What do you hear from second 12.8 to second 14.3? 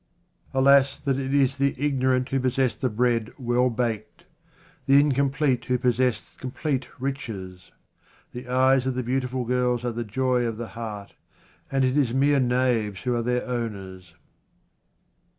who are their owners.